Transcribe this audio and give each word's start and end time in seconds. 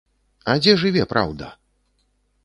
А 0.53 0.53
дзе 0.61 0.73
жыве 0.83 1.03
праўда? 1.11 1.51